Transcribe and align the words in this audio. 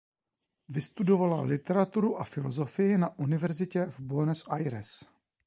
Vystudovala 0.69 1.41
literaturu 1.41 2.17
a 2.17 2.23
filozofii 2.23 2.97
na 2.97 3.19
univerzitě 3.19 3.85
v 3.89 3.99
Buenos 3.99 4.47
Aires. 4.49 5.03